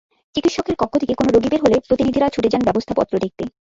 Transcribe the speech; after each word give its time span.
চিকিৎসকের 0.35 0.75
কক্ষ 0.77 0.93
থেকে 0.97 1.13
কোনো 1.15 1.29
রোগী 1.31 1.49
বের 1.51 1.63
হলে 1.63 1.77
প্রতিনিধিরা 1.87 2.27
ছুটে 2.29 2.49
যান 2.49 2.61
ব্যবস্থাপত্র 2.67 3.13
দেখতে। 3.17 3.43